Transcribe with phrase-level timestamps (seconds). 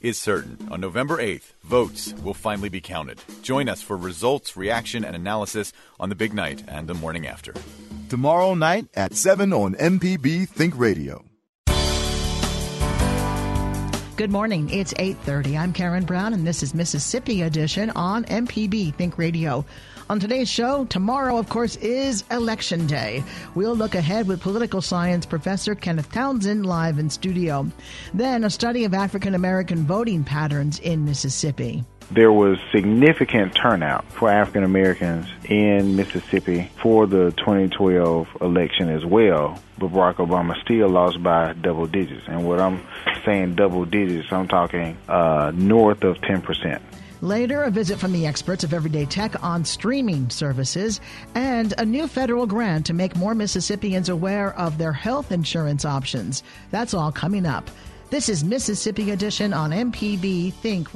[0.00, 0.68] is certain.
[0.70, 3.20] On November 8th, votes will finally be counted.
[3.42, 7.54] Join us for results, reaction, and analysis on the big night and the morning after.
[8.08, 11.24] Tomorrow night at 7 on MPB Think Radio.
[14.16, 14.70] Good morning.
[14.70, 15.58] It's 8:30.
[15.58, 19.62] I'm Karen Brown and this is Mississippi Edition on MPB Think Radio.
[20.08, 23.22] On today's show, tomorrow, of course, is Election Day.
[23.54, 27.70] We'll look ahead with political science professor Kenneth Townsend live in studio.
[28.14, 31.84] Then, a study of African American voting patterns in Mississippi.
[32.10, 39.60] There was significant turnout for African Americans in Mississippi for the 2012 election as well,
[39.76, 42.22] but Barack Obama still lost by double digits.
[42.28, 42.86] And what I'm
[43.24, 46.80] saying double digits, I'm talking uh, north of 10 percent.
[47.22, 51.00] Later, a visit from the experts of Everyday Tech on streaming services
[51.34, 56.42] and a new federal grant to make more Mississippians aware of their health insurance options.
[56.70, 57.70] That's all coming up.
[58.10, 60.88] This is Mississippi Edition on MPB Think.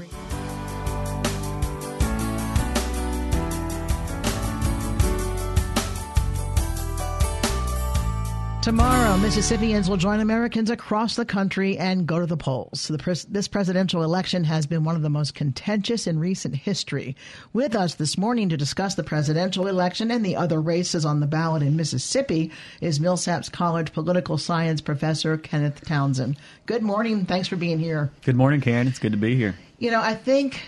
[8.63, 12.89] Tomorrow, Mississippians will join Americans across the country and go to the polls.
[12.89, 17.17] The pres- this presidential election has been one of the most contentious in recent history.
[17.55, 21.27] With us this morning to discuss the presidential election and the other races on the
[21.27, 22.51] ballot in Mississippi
[22.83, 26.37] is Millsaps College political science professor Kenneth Townsend.
[26.67, 27.25] Good morning.
[27.25, 28.11] Thanks for being here.
[28.27, 28.87] Good morning, Karen.
[28.87, 29.55] It's good to be here.
[29.79, 30.61] You know, I think,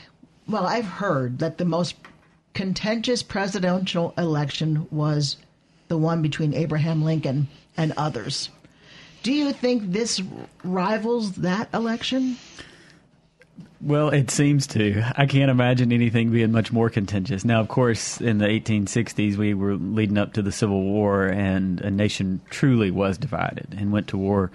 [0.48, 1.96] well, I've heard that the most
[2.54, 5.36] contentious presidential election was
[5.88, 8.50] the one between Abraham Lincoln and others.
[9.22, 10.21] Do you think this
[10.65, 12.37] rivals that election?
[13.82, 15.03] Well, it seems to.
[15.16, 17.44] I can't imagine anything being much more contentious.
[17.44, 21.81] Now, of course, in the 1860s, we were leading up to the Civil War, and
[21.81, 24.53] a nation truly was divided and went to war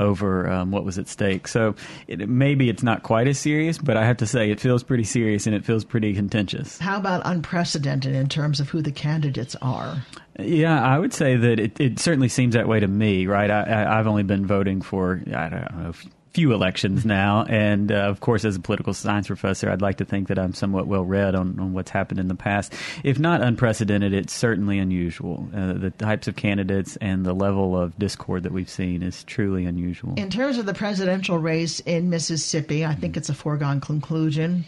[0.00, 1.46] over um, what was at stake.
[1.46, 1.76] So
[2.08, 5.04] it, maybe it's not quite as serious, but I have to say it feels pretty
[5.04, 6.78] serious and it feels pretty contentious.
[6.78, 10.04] How about unprecedented in terms of who the candidates are?
[10.40, 13.48] Yeah, I would say that it, it certainly seems that way to me, right?
[13.50, 15.92] I, have only been voting for, I don't know,
[16.34, 17.44] few elections now.
[17.48, 20.52] And uh, of course, as a political science professor, I'd like to think that I'm
[20.52, 22.74] somewhat well read on, on what's happened in the past.
[23.04, 25.48] If not unprecedented, it's certainly unusual.
[25.54, 29.64] Uh, the types of candidates and the level of discord that we've seen is truly
[29.64, 30.14] unusual.
[30.16, 34.64] In terms of the presidential race in Mississippi, I think it's a foregone conclusion.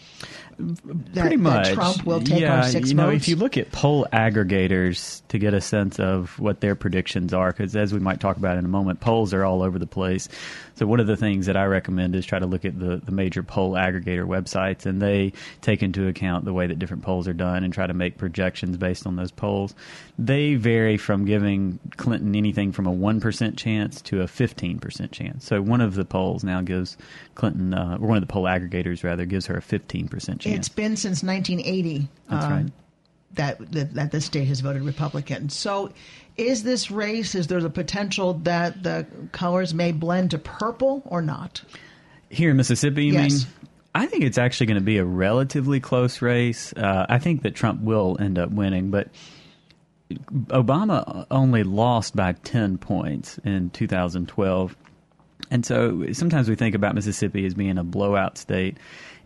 [0.59, 1.73] That, Pretty much.
[1.73, 3.25] Trump will take yeah, our six you know, votes.
[3.25, 7.53] if you look at poll aggregators to get a sense of what their predictions are,
[7.53, 10.29] because as we might talk about in a moment, polls are all over the place.
[10.77, 13.13] So one of the things that I recommend is try to look at the, the
[13.13, 17.35] major poll aggregator websites, and they take into account the way that different polls are
[17.35, 19.75] done and try to make projections based on those polls.
[20.19, 25.45] They vary from giving Clinton anything from a 1% chance to a 15% chance.
[25.45, 26.97] So one of the polls now gives
[27.35, 30.97] Clinton, uh, or one of the poll aggregators rather, gives her a 15% It's been
[30.97, 32.09] since 1980.
[32.29, 32.73] That's um, right.
[33.35, 35.51] That, that that the state has voted Republican.
[35.51, 35.93] So,
[36.37, 37.35] is this race?
[37.35, 41.63] Is there the potential that the colors may blend to purple or not?
[42.31, 43.45] Here in Mississippi, you Yes.
[43.45, 43.53] mean?
[43.95, 46.73] I think it's actually going to be a relatively close race.
[46.75, 49.09] Uh, I think that Trump will end up winning, but
[50.49, 54.77] Obama only lost by 10 points in 2012.
[55.51, 58.79] And so sometimes we think about Mississippi as being a blowout state.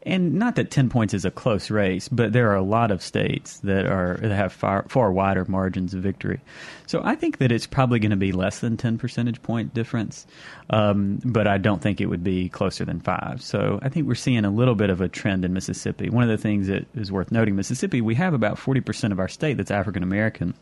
[0.04, 3.02] And not that 10 points is a close race, but there are a lot of
[3.02, 6.40] states that are that have far, far wider margins of victory.
[6.86, 10.26] So I think that it's probably going to be less than 10 percentage point difference,
[10.70, 13.42] um, but I don't think it would be closer than five.
[13.42, 16.08] So I think we're seeing a little bit of a trend in Mississippi.
[16.08, 19.28] One of the things that is worth noting, Mississippi, we have about 40% of our
[19.28, 20.54] state that's African American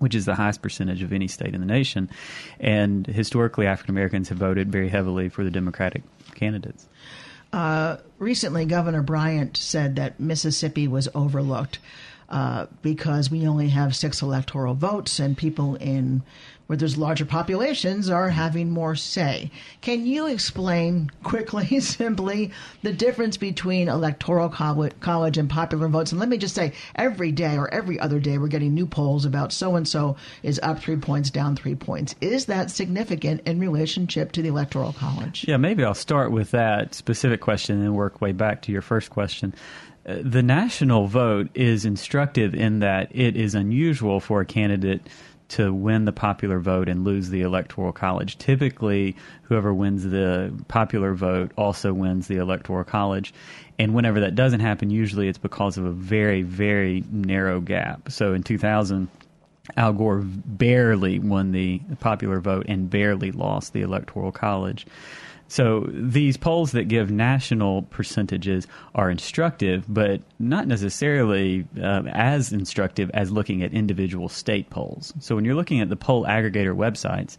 [0.00, 2.10] which is the highest percentage of any state in the nation.
[2.58, 6.02] And historically, African Americans have voted very heavily for the Democratic
[6.34, 6.88] candidates.
[7.52, 11.78] Uh, recently, Governor Bryant said that Mississippi was overlooked
[12.30, 16.22] uh, because we only have six electoral votes, and people in
[16.70, 19.50] where there's larger populations, are having more say.
[19.80, 26.12] Can you explain quickly, simply, the difference between electoral college and popular votes?
[26.12, 29.24] And let me just say, every day or every other day, we're getting new polls
[29.24, 32.14] about so and so is up three points, down three points.
[32.20, 35.44] Is that significant in relationship to the electoral college?
[35.48, 39.10] Yeah, maybe I'll start with that specific question and work way back to your first
[39.10, 39.54] question
[40.04, 45.06] the national vote is instructive in that it is unusual for a candidate
[45.50, 48.38] to win the popular vote and lose the electoral college.
[48.38, 53.34] Typically, whoever wins the popular vote also wins the electoral college.
[53.78, 58.12] And whenever that doesn't happen, usually it's because of a very, very narrow gap.
[58.12, 59.08] So in 2000,
[59.76, 64.86] Al Gore barely won the popular vote and barely lost the electoral college.
[65.50, 73.10] So these polls that give national percentages are instructive, but not necessarily uh, as instructive
[73.14, 75.12] as looking at individual state polls.
[75.18, 77.36] So when you're looking at the poll aggregator websites,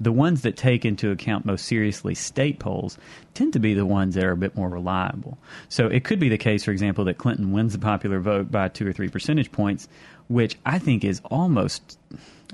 [0.00, 2.96] the ones that take into account most seriously state polls
[3.34, 5.36] tend to be the ones that are a bit more reliable.
[5.68, 8.68] So it could be the case, for example, that Clinton wins the popular vote by
[8.68, 9.86] two or three percentage points,
[10.30, 11.98] which I think is almost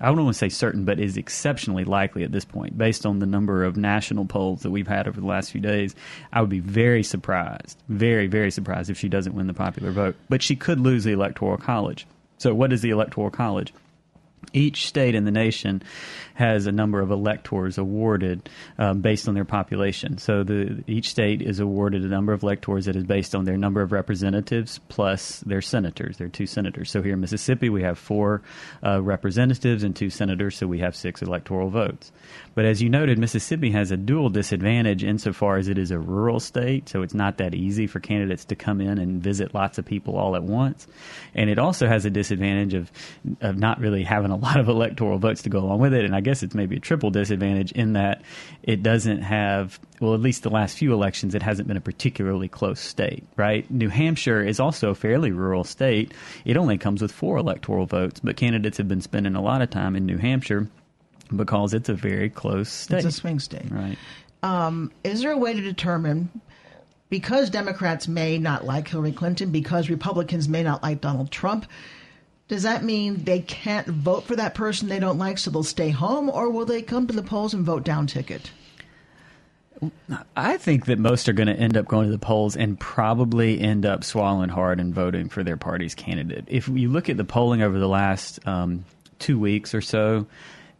[0.00, 3.19] I don't want to say certain, but is exceptionally likely at this point, based on
[3.19, 5.94] the number of national polls that we've had over the last few days.
[6.32, 10.17] I would be very surprised, very, very surprised if she doesn't win the popular vote.
[10.28, 12.06] But she could lose the Electoral College.
[12.38, 13.73] So, what is the Electoral College?
[14.53, 15.83] Each state in the nation
[16.35, 18.49] has a number of electors awarded
[18.79, 20.19] um, based on their population.
[20.19, 23.56] So the, each state is awarded a number of electors that is based on their
[23.56, 26.19] number of representatives plus their senators.
[26.19, 26.91] There are two senators.
[26.91, 28.43] So here in Mississippi, we have four
[28.85, 32.12] uh, representatives and two senators, so we have six electoral votes.
[32.55, 36.41] But as you noted, Mississippi has a dual disadvantage insofar as it is a rural
[36.41, 39.87] state, so it's not that easy for candidates to come in and visit lots of
[39.87, 40.87] people all at once.
[41.35, 42.93] And it also has a disadvantage of,
[43.41, 46.05] of not really having a lot of electoral votes to go along with it.
[46.05, 48.23] And I guess it's maybe a triple disadvantage in that
[48.62, 52.49] it doesn't have, well, at least the last few elections, it hasn't been a particularly
[52.49, 53.70] close state, right?
[53.70, 56.12] New Hampshire is also a fairly rural state.
[56.44, 59.70] It only comes with four electoral votes, but candidates have been spending a lot of
[59.70, 60.69] time in New Hampshire
[61.34, 62.99] because it's a very close state.
[62.99, 63.70] It's a swing state.
[63.70, 63.99] Right.
[64.43, 66.31] Um, is there a way to determine
[67.08, 71.67] because Democrats may not like Hillary Clinton, because Republicans may not like Donald Trump,
[72.48, 75.90] does that mean they can't vote for that person they don't like, so they'll stay
[75.90, 78.50] home, or will they come to the polls and vote down ticket?
[80.37, 83.60] I think that most are going to end up going to the polls and probably
[83.60, 86.44] end up swallowing hard and voting for their party's candidate.
[86.46, 88.84] If you look at the polling over the last um,
[89.19, 90.26] two weeks or so,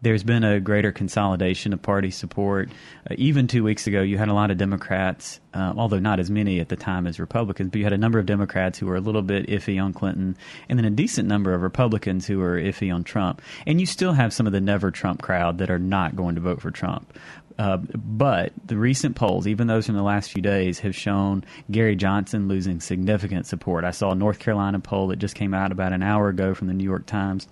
[0.02, 2.69] there's been a greater consolidation of party support.
[3.10, 6.31] Uh, even two weeks ago, you had a lot of Democrats, uh, although not as
[6.31, 8.96] many at the time as Republicans, but you had a number of Democrats who were
[8.96, 10.37] a little bit iffy on Clinton,
[10.69, 13.40] and then a decent number of Republicans who were iffy on Trump.
[13.66, 16.40] And you still have some of the never Trump crowd that are not going to
[16.40, 17.16] vote for Trump.
[17.58, 21.96] Uh, but the recent polls, even those from the last few days, have shown Gary
[21.96, 23.84] Johnson losing significant support.
[23.84, 26.66] I saw a North Carolina poll that just came out about an hour ago from
[26.66, 27.48] the New York Times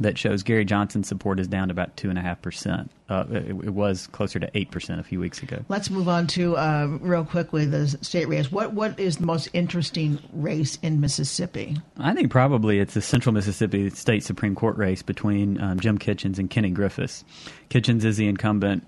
[0.00, 2.90] that shows Gary Johnson's support is down to about two and a half percent.
[3.08, 5.62] Uh, it, was closer to eight percent a few weeks ago.
[5.68, 8.50] Let's move on to uh, real quickly the state race.
[8.50, 11.76] What what is the most interesting race in Mississippi?
[11.98, 16.38] I think probably it's the Central Mississippi State Supreme Court race between um, Jim Kitchens
[16.38, 17.24] and Kenny Griffis.
[17.68, 18.86] Kitchens is the incumbent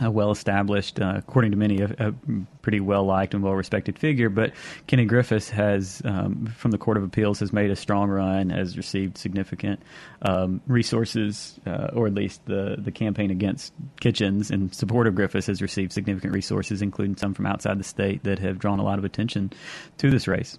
[0.00, 2.12] a well established, uh, according to many, a, a
[2.62, 4.28] pretty well liked and well respected figure.
[4.28, 4.52] But
[4.86, 8.76] Kenny Griffis has, um, from the Court of Appeals, has made a strong run, has
[8.76, 9.80] received significant
[10.22, 15.46] um, resources, uh, or at least the, the campaign against Kitchens in support of Griffis
[15.46, 18.98] has received significant resources, including some from outside the state that have drawn a lot
[18.98, 19.52] of attention
[19.98, 20.58] to this race.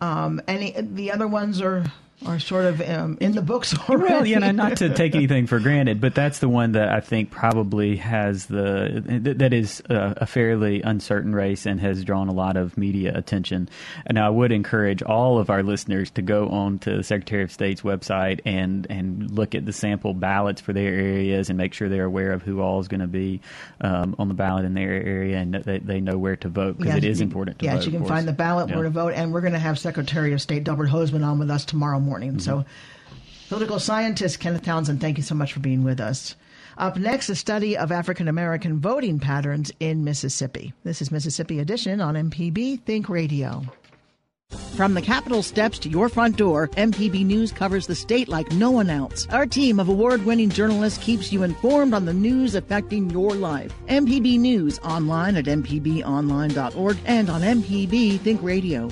[0.00, 1.84] Um, any the other ones are
[2.24, 4.12] are sort of um, in the books already.
[4.12, 7.00] Well, you know, not to take anything for granted, but that's the one that I
[7.00, 9.02] think probably has the
[9.36, 13.68] that is a, a, fairly uncertain race and has drawn a lot of media attention.
[14.06, 17.52] And I would encourage all of our listeners to go on to the Secretary of
[17.52, 21.88] State's website and and look at the sample ballots for their areas and make sure
[21.88, 23.40] they're aware of who all is going to be
[23.80, 26.94] um, on the ballot in their area and that they, know where to vote because
[26.94, 27.78] yes, it is important to yes, vote.
[27.78, 28.76] Yes, you can find the ballot yeah.
[28.76, 31.50] where to vote, and we're going to have Secretary of State Delbert Hosemann on with
[31.50, 32.32] us tomorrow morning.
[32.32, 32.40] Mm-hmm.
[32.40, 32.64] So,
[33.48, 36.36] political scientist Kenneth Townsend, thank you so much for being with us.
[36.78, 40.74] Up next, a study of African American voting patterns in Mississippi.
[40.84, 43.62] This is Mississippi Edition on MPB Think Radio.
[44.76, 48.70] From the Capitol steps to your front door, MPB News covers the state like no
[48.70, 49.26] one else.
[49.30, 53.72] Our team of award winning journalists keeps you informed on the news affecting your life.
[53.88, 58.90] MPB News online at MPBOnline.org and on MPB Think Radio.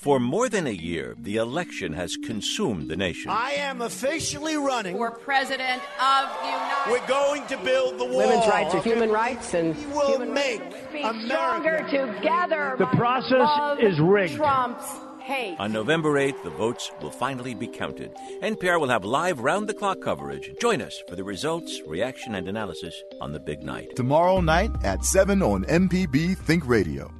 [0.00, 3.30] For more than a year, the election has consumed the nation.
[3.30, 6.88] I am officially running for president of the United States.
[6.88, 8.16] We're going to build the wall.
[8.16, 12.76] Women's rights are human rights, and we will human make Be America stronger together.
[12.78, 14.36] The process is rigged.
[14.36, 14.90] Trump's
[15.20, 15.56] hate.
[15.58, 18.14] On November 8th, the votes will finally be counted.
[18.40, 20.50] NPR will have live round the clock coverage.
[20.62, 23.96] Join us for the results, reaction, and analysis on the big night.
[23.96, 27.19] Tomorrow night at 7 on MPB Think Radio.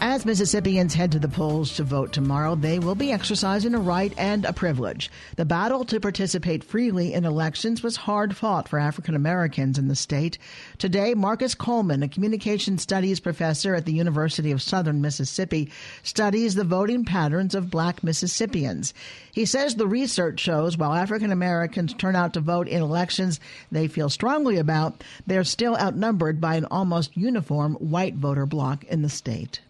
[0.00, 4.12] As Mississippians head to the polls to vote tomorrow, they will be exercising a right
[4.16, 5.10] and a privilege.
[5.34, 9.96] The battle to participate freely in elections was hard fought for African Americans in the
[9.96, 10.38] state.
[10.78, 15.68] Today, Marcus Coleman, a communication studies professor at the University of Southern Mississippi,
[16.04, 18.94] studies the voting patterns of black Mississippians.
[19.32, 23.40] He says the research shows while African Americans turn out to vote in elections
[23.72, 29.02] they feel strongly about, they're still outnumbered by an almost uniform white voter bloc in
[29.02, 29.60] the state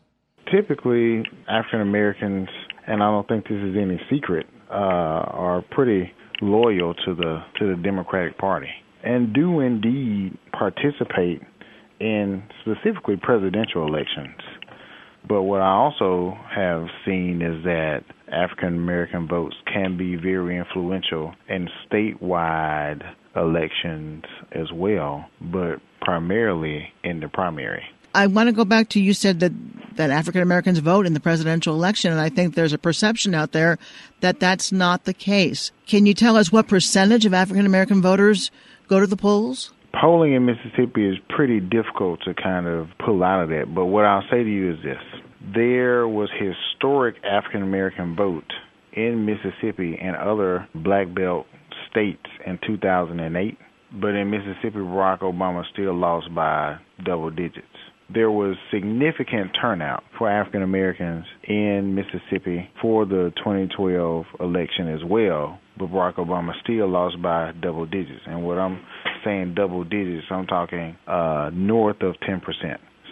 [0.50, 2.49] typically African Americans,
[2.87, 7.75] and I don't think this is any secret, uh, are pretty loyal to the to
[7.75, 8.71] the Democratic Party
[9.02, 11.40] and do indeed participate
[12.00, 14.40] in specifically presidential elections.
[15.28, 21.35] But what I also have seen is that African American votes can be very influential
[21.49, 23.02] in statewide
[23.37, 27.83] elections as well, but primarily in the primary.
[28.14, 29.52] I want to go back to you said that
[29.99, 33.52] that African Americans vote in the presidential election, and I think there's a perception out
[33.52, 33.78] there
[34.21, 35.73] that that's not the case.
[35.87, 38.50] Can you tell us what percentage of African American voters
[38.87, 39.73] go to the polls?
[39.93, 44.05] Polling in Mississippi is pretty difficult to kind of pull out of that, but what
[44.05, 45.02] I'll say to you is this.
[45.55, 48.52] There was historic African American vote
[48.93, 51.47] in Mississippi and other black belt
[51.90, 53.59] states in 2008,
[53.93, 57.67] but in Mississippi, Barack Obama still lost by double digits
[58.12, 65.59] there was significant turnout for African Americans in Mississippi for the 2012 election as well,
[65.79, 68.23] but Barack Obama still lost by double digits.
[68.27, 68.81] And what I'm
[69.25, 72.41] saying double digits, I'm talking uh, north of 10%.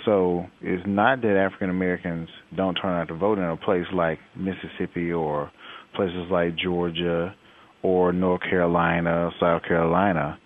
[0.07, 4.19] So it's not that African Americans don't turn out to vote in a place like
[4.37, 5.51] Mississippi or
[5.95, 7.35] places like Georgia
[7.83, 10.39] or North Carolina, South Carolina.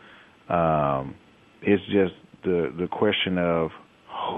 [0.49, 1.15] Um,
[1.63, 3.71] it's just the the question of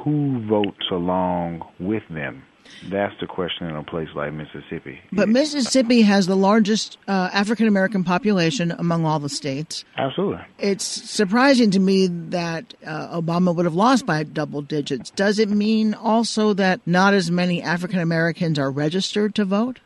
[0.04, 2.42] who votes along with them?
[2.90, 5.00] That's the question in a place like Mississippi.
[5.12, 9.84] But Mississippi has the largest uh, African American population among all the states.
[9.96, 10.40] Absolutely.
[10.58, 15.10] It's surprising to me that uh, Obama would have lost by double digits.
[15.10, 19.80] Does it mean also that not as many African Americans are registered to vote?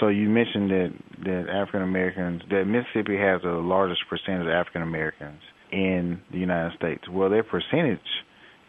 [0.00, 0.92] So you mentioned that
[1.24, 5.40] that African Americans that Mississippi has the largest percentage of African Americans
[5.72, 7.08] in the United States.
[7.08, 7.98] Well, their percentage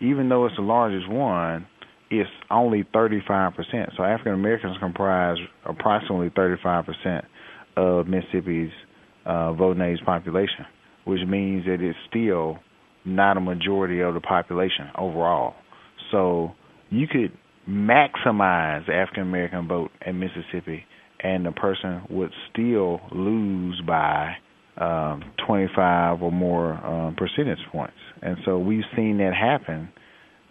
[0.01, 1.67] even though it's the largest one,
[2.09, 3.53] it's only 35%.
[3.95, 7.23] So African Americans comprise approximately 35%
[7.77, 8.71] of Mississippi's
[9.25, 10.65] uh, voting age population,
[11.05, 12.57] which means that it's still
[13.05, 15.53] not a majority of the population overall.
[16.11, 16.51] So
[16.89, 17.31] you could
[17.67, 20.85] maximize African American vote in Mississippi,
[21.21, 24.35] and the person would still lose by
[24.79, 27.97] um, 25 or more um, percentage points.
[28.21, 29.89] And so we've seen that happen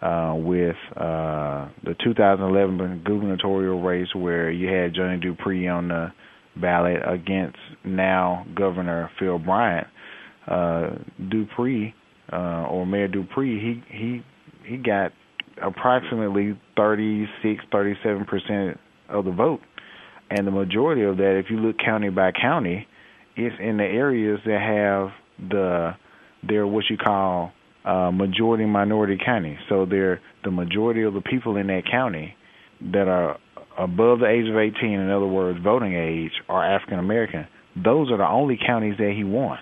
[0.03, 6.09] uh, with uh, the 2011 gubernatorial race where you had Johnny Dupree on the
[6.61, 9.87] ballot against now Governor Phil Bryant.
[10.47, 10.91] Uh,
[11.31, 11.95] Dupree,
[12.33, 14.23] uh, or Mayor Dupree, he, he,
[14.65, 15.13] he got
[15.63, 19.61] approximately 36, 37 percent of the vote.
[20.31, 22.87] And the majority of that, if you look county by county,
[23.39, 25.93] it's in the areas that have the
[26.47, 27.53] they're what you call
[27.85, 29.59] uh, majority minority county.
[29.69, 32.35] So they're the majority of the people in that county
[32.93, 33.39] that are
[33.79, 37.47] above the age of 18, in other words, voting age, are African American.
[37.77, 39.59] Those are the only counties that he won.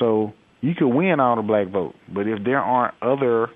[0.00, 3.48] So you could win all the black vote, but if there aren't other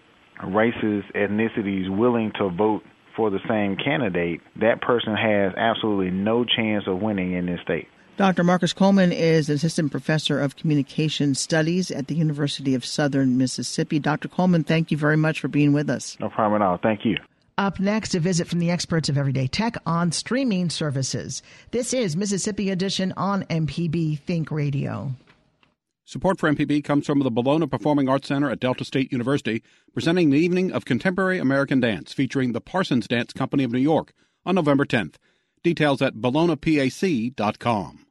[0.46, 2.82] races, ethnicities willing to vote
[3.16, 7.88] for the same candidate, that person has absolutely no chance of winning in this state.
[8.16, 8.44] Dr.
[8.44, 13.98] Marcus Coleman is an assistant professor of communication studies at the University of Southern Mississippi.
[13.98, 14.28] Dr.
[14.28, 16.16] Coleman, thank you very much for being with us.
[16.18, 16.78] No problem at all.
[16.78, 17.18] Thank you.
[17.58, 21.42] Up next, a visit from the experts of Everyday Tech on streaming services.
[21.72, 25.12] This is Mississippi Edition on MPB Think Radio.
[26.06, 30.30] Support for MPB comes from the Bologna Performing Arts Center at Delta State University, presenting
[30.30, 34.14] the evening of contemporary American dance featuring the Parsons Dance Company of New York
[34.46, 35.16] on November 10th.
[35.62, 38.05] Details at bolognapac.com.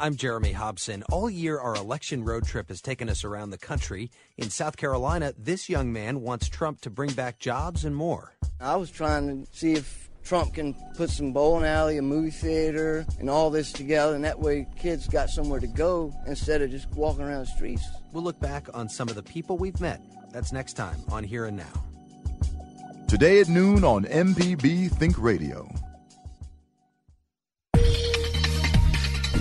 [0.00, 1.02] I'm Jeremy Hobson.
[1.12, 4.10] All year, our election road trip has taken us around the country.
[4.38, 8.34] In South Carolina, this young man wants Trump to bring back jobs and more.
[8.62, 13.04] I was trying to see if Trump can put some bowling alley, a movie theater,
[13.18, 16.88] and all this together, and that way kids got somewhere to go instead of just
[16.92, 17.86] walking around the streets.
[18.10, 20.00] We'll look back on some of the people we've met.
[20.32, 21.84] That's next time on Here and Now.
[23.06, 25.70] Today at noon on MPB Think Radio.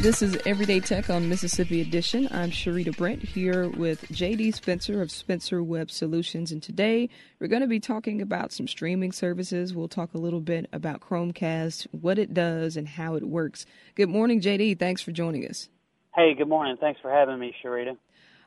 [0.01, 2.29] This is Everyday Tech on Mississippi Edition.
[2.32, 6.53] I'm Sharita Brent here with JD Spencer of Spencer Web Solutions.
[6.53, 9.75] And today we're going to be talking about some streaming services.
[9.75, 13.65] We'll talk a little bit about Chromecast, what it does, and how it works.
[13.96, 14.79] Good morning, JD.
[14.79, 15.68] Thanks for joining us.
[16.15, 16.77] Hey, good morning.
[16.79, 17.98] Thanks for having me, Sharita.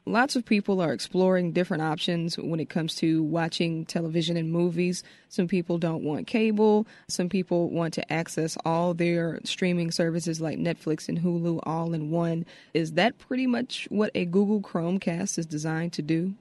[0.04, 5.04] Lots of people are exploring different options when it comes to watching television and movies.
[5.28, 6.88] Some people don't want cable.
[7.06, 12.10] Some people want to access all their streaming services like Netflix and Hulu all in
[12.10, 12.44] one.
[12.74, 16.34] Is that pretty much what a Google Chromecast is designed to do?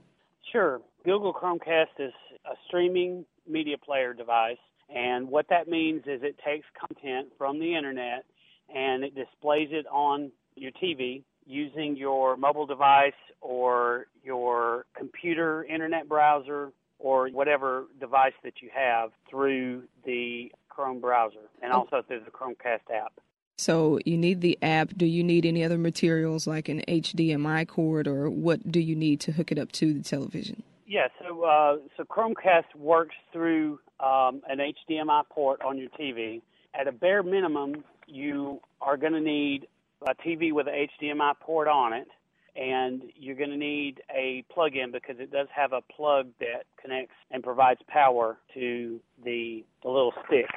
[0.52, 0.82] Sure.
[1.06, 2.14] Google Chromecast is
[2.46, 4.58] a streaming media player device.
[4.90, 8.26] And what that means is it takes content from the internet
[8.74, 16.08] and it displays it on your TV using your mobile device or your computer internet
[16.08, 22.32] browser or whatever device that you have through the Chrome browser and also through the
[22.32, 23.14] Chromecast app.
[23.58, 24.90] So you need the app.
[24.96, 29.20] Do you need any other materials like an HDMI cord or what do you need
[29.22, 30.64] to hook it up to the television?
[30.88, 36.42] Yeah, so uh, so Chromecast works through um, an HDMI port on your TV.
[36.74, 39.68] At a bare minimum, you are going to need
[40.08, 42.08] a TV with an HDMI port on it,
[42.56, 47.16] and you're going to need a plug-in because it does have a plug that connects
[47.30, 50.48] and provides power to the, the little stick.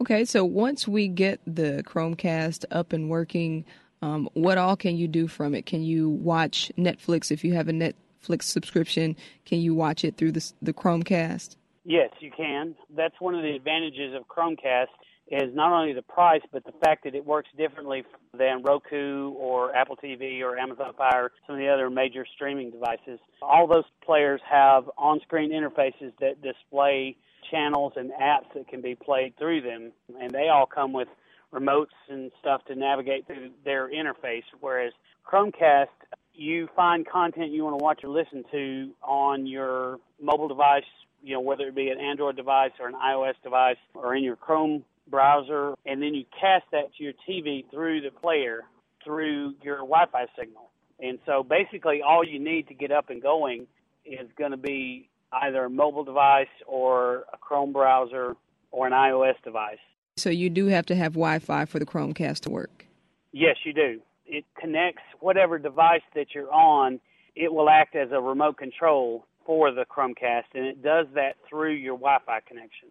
[0.00, 3.64] Okay, so once we get the Chromecast up and working,
[4.02, 5.66] um, what all can you do from it?
[5.66, 9.16] Can you watch Netflix if you have a Netflix subscription?
[9.46, 11.56] Can you watch it through the, the Chromecast?
[11.84, 12.74] Yes, you can.
[12.94, 14.86] That's one of the advantages of Chromecast
[15.28, 18.04] is not only the price, but the fact that it works differently
[18.36, 23.18] than Roku or Apple TV or Amazon Fire, some of the other major streaming devices.
[23.42, 27.16] All those players have on screen interfaces that display
[27.50, 31.08] channels and apps that can be played through them, and they all come with
[31.52, 34.44] remotes and stuff to navigate through their interface.
[34.60, 34.92] Whereas
[35.26, 35.86] Chromecast,
[36.34, 40.84] you find content you want to watch or listen to on your mobile device,
[41.22, 44.36] you know, whether it be an Android device or an iOS device or in your
[44.36, 48.64] Chrome browser, and then you cast that to your TV through the player
[49.04, 50.70] through your Wi-Fi signal.
[50.98, 53.66] And so basically, all you need to get up and going
[54.04, 58.34] is going to be either a mobile device or a Chrome browser
[58.70, 59.78] or an iOS device.
[60.16, 62.86] So you do have to have Wi-Fi for the Chromecast to work.
[63.32, 64.00] Yes, you do.
[64.26, 67.00] It connects whatever device that you're on.
[67.34, 71.74] It will act as a remote control for the Chromecast, and it does that through
[71.74, 72.88] your Wi-Fi connection.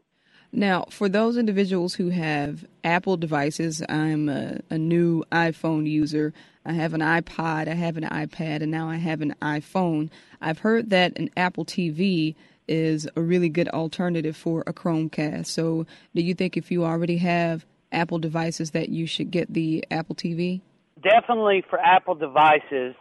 [0.56, 6.34] Now, for those individuals who have Apple devices, I'm a, a, new iPhone user.
[6.66, 10.10] I have an iPod, I have an iPad, and now I have an iPhone.
[10.40, 12.36] I've heard that an Apple TV
[12.70, 15.48] is a really good alternative for a Chromecast.
[15.48, 19.84] So, do you think if you already have Apple devices that you should get the
[19.92, 20.62] Apple TV?
[21.04, 22.96] Definitely for Apple devices,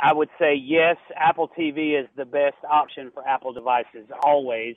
[0.00, 4.76] I would say yes, Apple TV is the best option for Apple devices always.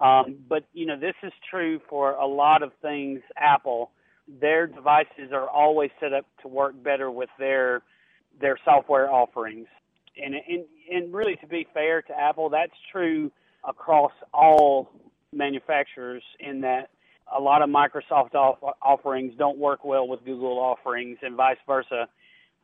[0.00, 3.20] Um, but you know, this is true for a lot of things.
[3.36, 3.90] Apple,
[4.40, 7.82] their devices are always set up to work better with their
[8.40, 9.66] their software offerings.
[10.16, 13.30] And and and really, to be fair to Apple, that's true
[13.68, 14.90] across all
[15.32, 16.22] manufacturers.
[16.40, 16.90] In that,
[17.36, 22.08] a lot of Microsoft off- offerings don't work well with Google offerings, and vice versa.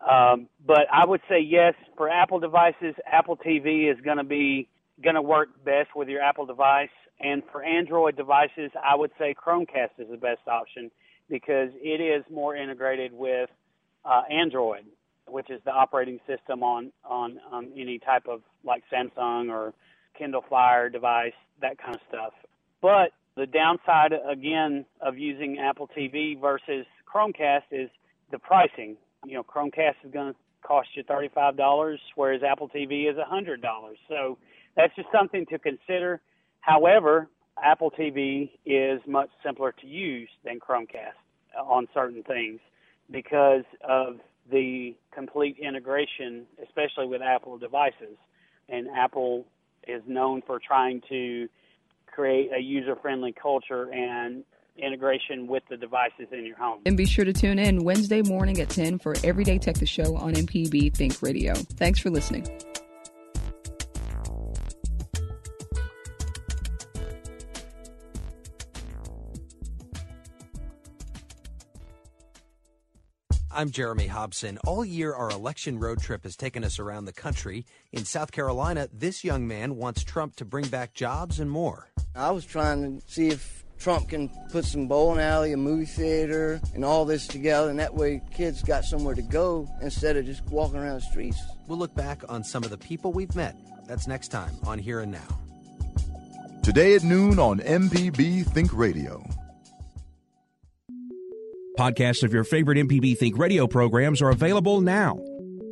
[0.00, 2.94] Um, but I would say yes for Apple devices.
[3.06, 4.68] Apple TV is going to be
[5.02, 6.88] going to work best with your Apple device.
[7.20, 10.90] And for Android devices, I would say Chromecast is the best option
[11.28, 13.50] because it is more integrated with
[14.04, 14.84] uh, Android,
[15.26, 19.72] which is the operating system on, on on any type of like Samsung or
[20.16, 22.32] Kindle Fire device, that kind of stuff.
[22.80, 27.90] But the downside again of using Apple TV versus Chromecast is
[28.30, 28.96] the pricing.
[29.24, 33.60] You know, Chromecast is going to cost you $35, whereas Apple TV is $100.
[34.08, 34.38] So
[34.76, 36.20] that's just something to consider.
[36.60, 37.28] However,
[37.62, 41.16] Apple TV is much simpler to use than Chromecast
[41.58, 42.60] on certain things
[43.10, 48.16] because of the complete integration, especially with Apple devices.
[48.68, 49.46] And Apple
[49.86, 51.48] is known for trying to
[52.06, 54.44] create a user friendly culture and
[54.76, 56.80] integration with the devices in your home.
[56.84, 60.16] And be sure to tune in Wednesday morning at 10 for Everyday Tech the Show
[60.16, 61.54] on MPB Think Radio.
[61.54, 62.46] Thanks for listening.
[73.56, 74.58] I'm Jeremy Hobson.
[74.66, 77.64] All year, our election road trip has taken us around the country.
[77.90, 81.88] In South Carolina, this young man wants Trump to bring back jobs and more.
[82.14, 86.60] I was trying to see if Trump can put some bowling alley, a movie theater,
[86.74, 90.44] and all this together, and that way kids got somewhere to go instead of just
[90.50, 91.42] walking around the streets.
[91.66, 93.56] We'll look back on some of the people we've met.
[93.86, 95.40] That's next time on Here and Now.
[96.62, 99.26] Today at noon on MPB Think Radio.
[101.76, 105.18] Podcasts of your favorite MPB Think radio programs are available now.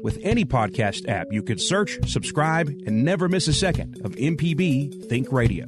[0.02, 5.08] With any podcast app, you can search, subscribe, and never miss a second of MPB
[5.08, 5.64] Think Radio.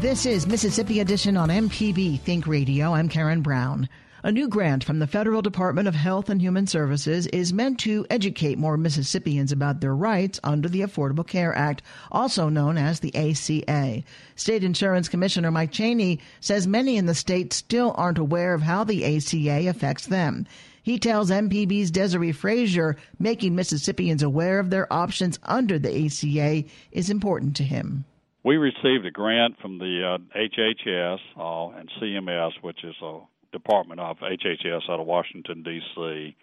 [0.00, 2.94] This is Mississippi Edition on MPB Think Radio.
[2.94, 3.88] I'm Karen Brown.
[4.24, 8.06] A new grant from the Federal Department of Health and Human Services is meant to
[8.08, 11.82] educate more Mississippians about their rights under the Affordable Care Act,
[12.12, 14.04] also known as the ACA.
[14.36, 18.84] State Insurance Commissioner Mike Chaney says many in the state still aren't aware of how
[18.84, 20.46] the ACA affects them.
[20.84, 27.10] He tells MPB's Desare Frazier making Mississippians aware of their options under the ACA is
[27.10, 28.04] important to him.
[28.44, 33.20] We received a grant from the uh, HHS uh, and CMS, which is a
[33.52, 36.36] department of HHS out of Washington D.C.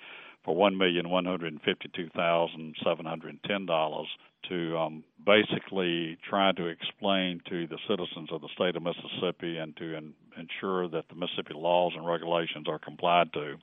[0.45, 4.07] for one million one hundred fifty-two thousand seven hundred ten dollars
[4.49, 9.75] to um, basically try to explain to the citizens of the state of Mississippi and
[9.77, 13.55] to in, ensure that the Mississippi laws and regulations are complied to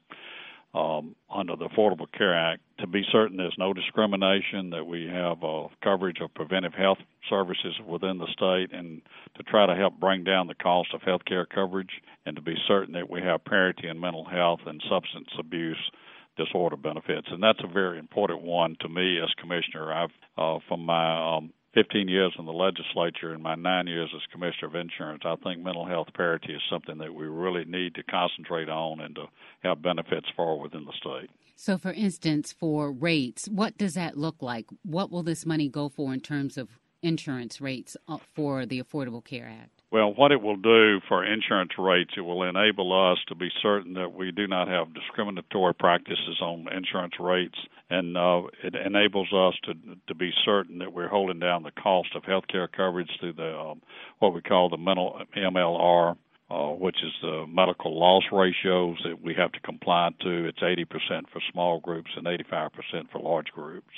[0.79, 5.43] um, under the Affordable Care Act to be certain there's no discrimination, that we have
[5.43, 9.03] uh, coverage of preventive health services within the state, and
[9.37, 12.55] to try to help bring down the cost of health care coverage, and to be
[12.67, 15.91] certain that we have parity in mental health and substance abuse
[16.37, 17.29] disorder benefits.
[17.31, 19.93] And that's a very important one to me as commissioner.
[19.93, 24.23] I've, uh, from my um, 15 years in the legislature and my nine years as
[24.33, 28.03] commissioner of insurance, I think mental health parity is something that we really need to
[28.03, 29.27] concentrate on and to
[29.63, 31.31] have benefits for within the state.
[31.55, 34.67] So, for instance, for rates, what does that look like?
[34.85, 36.69] What will this money go for in terms of
[37.03, 39.77] insurance rates uh, for the Affordable Care Act?
[39.93, 43.95] Well, what it will do for insurance rates, it will enable us to be certain
[43.95, 49.55] that we do not have discriminatory practices on insurance rates, and uh, it enables us
[49.65, 49.75] to
[50.09, 53.57] to be certain that we're holding down the cost of health care coverage through the
[53.57, 53.81] um,
[54.19, 56.17] what we call the mental MLR.
[56.49, 60.47] Uh, which is the medical loss ratios that we have to comply to.
[60.47, 60.85] It's 80%
[61.33, 62.71] for small groups and 85%
[63.11, 63.91] for large groups.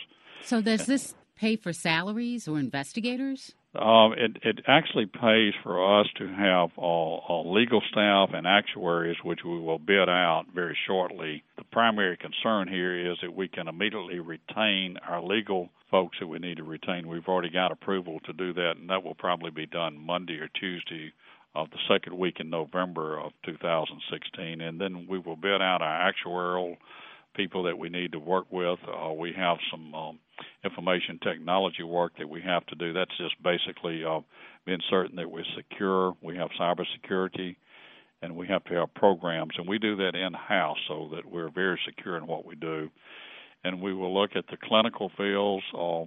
[0.44, 3.54] So, does this pay for salaries or investigators?
[3.74, 9.40] Um, it, it actually pays for us to have uh, legal staff and actuaries, which
[9.44, 11.44] we will bid out very shortly.
[11.56, 16.38] The primary concern here is that we can immediately retain our legal folks that we
[16.38, 17.08] need to retain.
[17.08, 20.48] We've already got approval to do that, and that will probably be done Monday or
[20.48, 21.12] Tuesday
[21.54, 24.60] of the second week in November of 2016.
[24.60, 26.76] And then we will bid out our actuarial
[27.34, 28.78] people that we need to work with.
[28.86, 30.18] Uh, we have some um,
[30.64, 32.92] information technology work that we have to do.
[32.92, 34.20] That's just basically uh,
[34.66, 36.14] being certain that we're secure.
[36.22, 37.56] We have cybersecurity,
[38.22, 41.50] and we have to have programs, and we do that in house so that we're
[41.50, 42.90] very secure in what we do.
[43.64, 45.64] And we will look at the clinical fields.
[45.76, 46.04] Uh,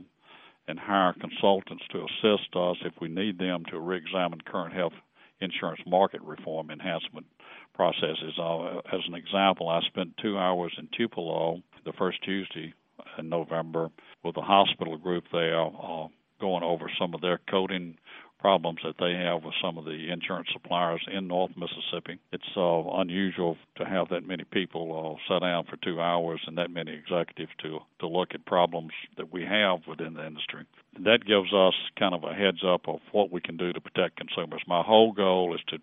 [0.68, 4.94] and hire consultants to assist us if we need them to re-examine current health
[5.42, 7.26] insurance market reform enhancement
[7.74, 8.34] processes.
[8.40, 12.74] Uh, as an example, I spent two hours in Tupelo the first Tuesday
[13.18, 13.90] in November
[14.24, 16.08] with a hospital group there uh,
[16.40, 17.98] going over some of their coding
[18.42, 22.20] problems that they have with some of the insurance suppliers in North Mississippi.
[22.34, 26.58] It's uh, unusual to have that many people uh, sit down for two hours and
[26.58, 30.66] that many executives to to look at problems that we have within the industry.
[31.00, 34.18] That gives us kind of a heads up of what we can do to protect
[34.18, 34.64] consumers.
[34.68, 35.78] My whole goal is to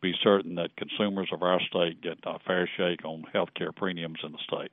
[0.00, 4.20] be certain that consumers of our state get a fair shake on health care premiums
[4.22, 4.70] in the state.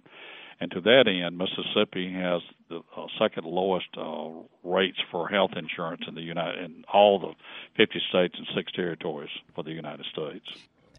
[0.62, 4.30] And to that end, Mississippi has the uh, second lowest uh,
[4.64, 7.34] rates for health insurance in the United in all the
[7.78, 10.46] 50 states and six territories for the United States.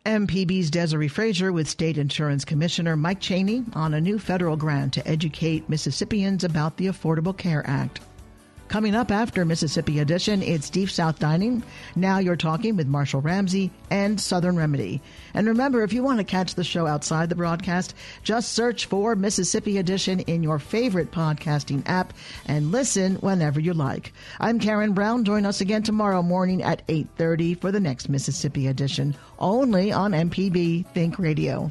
[0.05, 5.07] MPB's Desare Frazier with State Insurance Commissioner Mike Chaney on a new federal grant to
[5.07, 8.01] educate Mississippians about the Affordable Care Act.
[8.73, 11.63] Coming up after Mississippi Edition, it's Deep South Dining.
[11.95, 15.03] Now you're talking with Marshall Ramsey and Southern Remedy.
[15.35, 19.15] And remember, if you want to catch the show outside the broadcast, just search for
[19.15, 22.15] Mississippi Edition in your favorite podcasting app
[22.47, 24.15] and listen whenever you like.
[24.41, 25.27] I'm Karen Brown.
[25.27, 30.87] Join us again tomorrow morning at 8:30 for the next Mississippi Edition, only on MPB
[30.95, 31.71] Think Radio.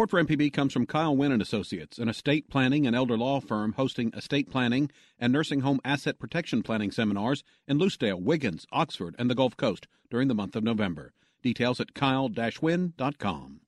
[0.00, 3.38] Support for MPB comes from Kyle Wynn and Associates, an estate planning and elder law
[3.38, 9.14] firm hosting estate planning and nursing home asset protection planning seminars in Lucedale, Wiggins, Oxford,
[9.18, 11.12] and the Gulf Coast during the month of November.
[11.42, 13.60] Details at kyle-wynn.com.